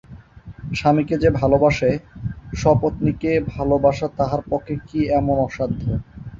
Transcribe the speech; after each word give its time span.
স্বামীকে 0.73 1.15
যে 1.17 1.29
ভালোবাসে, 1.39 1.89
সপত্নীকে 2.53 3.31
ভালোবাসা 3.51 4.07
তাহার 4.17 4.41
পক্ষে 4.49 4.75
কী 4.87 4.99
এমন 5.19 5.37
অসাধ্য। 5.39 5.83